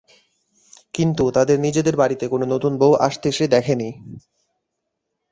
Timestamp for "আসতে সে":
2.99-3.45